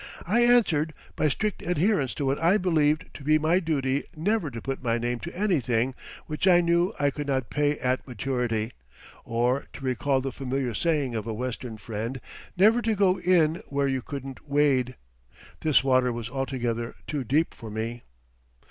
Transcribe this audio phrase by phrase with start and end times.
[0.25, 4.59] I answered: by strict adherence to what I believed to be my duty never to
[4.59, 5.93] put my name to anything
[6.25, 8.71] which I knew I could not pay at maturity;
[9.25, 12.19] or, to recall the familiar saying of a Western friend,
[12.57, 14.95] never to go in where you couldn't wade.
[15.59, 18.01] This water was altogether too deep for me.